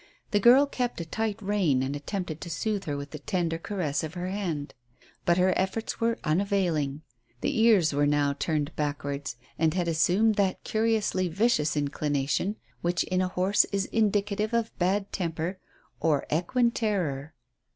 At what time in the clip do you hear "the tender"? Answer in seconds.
3.11-3.59